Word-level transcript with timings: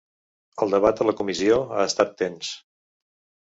El 0.65 0.73
debat 0.75 1.03
a 1.03 1.07
la 1.11 1.15
comissió 1.21 1.59
ha 1.77 1.87
estat 1.93 2.19
tens. 2.25 2.53